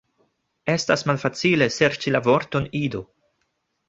Estas 0.75 1.03
malfacile 1.11 1.67
serĉi 1.75 2.13
la 2.15 2.21
vorton, 2.29 2.65
Ido 2.81 3.03